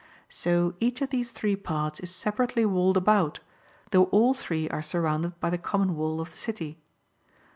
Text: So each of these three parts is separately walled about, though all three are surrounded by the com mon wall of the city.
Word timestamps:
So 0.31 0.73
each 0.79 0.99
of 1.03 1.11
these 1.11 1.31
three 1.31 1.55
parts 1.55 1.99
is 1.99 2.09
separately 2.09 2.65
walled 2.65 2.97
about, 2.97 3.39
though 3.91 4.05
all 4.05 4.33
three 4.33 4.67
are 4.69 4.81
surrounded 4.81 5.39
by 5.39 5.51
the 5.51 5.59
com 5.59 5.81
mon 5.81 5.95
wall 5.95 6.19
of 6.19 6.31
the 6.31 6.37
city. 6.39 6.79